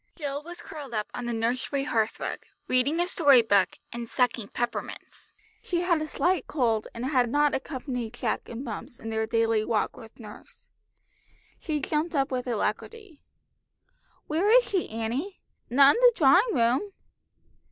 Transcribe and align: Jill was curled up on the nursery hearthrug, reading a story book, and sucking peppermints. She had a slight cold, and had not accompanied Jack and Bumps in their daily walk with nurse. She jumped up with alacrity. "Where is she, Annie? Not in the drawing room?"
Jill 0.15 0.41
was 0.41 0.61
curled 0.63 0.95
up 0.95 1.09
on 1.13 1.27
the 1.27 1.31
nursery 1.31 1.83
hearthrug, 1.83 2.39
reading 2.67 2.99
a 2.99 3.07
story 3.07 3.43
book, 3.43 3.77
and 3.93 4.09
sucking 4.09 4.47
peppermints. 4.47 5.29
She 5.61 5.81
had 5.81 6.01
a 6.01 6.07
slight 6.07 6.47
cold, 6.47 6.87
and 6.95 7.05
had 7.05 7.29
not 7.29 7.53
accompanied 7.53 8.15
Jack 8.15 8.49
and 8.49 8.65
Bumps 8.65 8.99
in 8.99 9.11
their 9.11 9.27
daily 9.27 9.63
walk 9.63 9.95
with 9.97 10.19
nurse. 10.19 10.71
She 11.59 11.79
jumped 11.79 12.15
up 12.15 12.31
with 12.31 12.47
alacrity. 12.47 13.21
"Where 14.25 14.49
is 14.49 14.67
she, 14.67 14.89
Annie? 14.89 15.39
Not 15.69 15.93
in 15.97 15.99
the 16.01 16.13
drawing 16.15 16.51
room?" 16.55 16.93